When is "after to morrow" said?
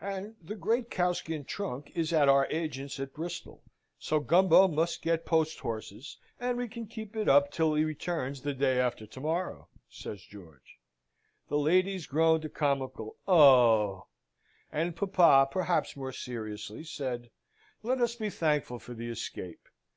8.78-9.66